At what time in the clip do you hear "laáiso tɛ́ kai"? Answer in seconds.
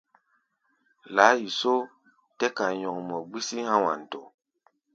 1.15-2.73